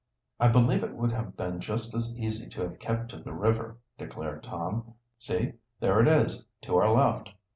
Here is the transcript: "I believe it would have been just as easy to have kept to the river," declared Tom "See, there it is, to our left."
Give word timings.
"I 0.39 0.47
believe 0.47 0.83
it 0.83 0.95
would 0.95 1.11
have 1.11 1.37
been 1.37 1.59
just 1.59 1.93
as 1.93 2.17
easy 2.17 2.49
to 2.49 2.61
have 2.61 2.79
kept 2.79 3.09
to 3.09 3.17
the 3.21 3.33
river," 3.33 3.77
declared 3.99 4.41
Tom 4.41 4.95
"See, 5.19 5.53
there 5.79 5.99
it 6.01 6.07
is, 6.07 6.43
to 6.63 6.75
our 6.77 6.91
left." 6.91 7.29